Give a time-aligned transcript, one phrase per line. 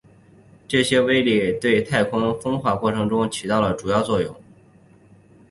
[0.67, 4.35] 这些微粒对太空风化过程起到了主要作用。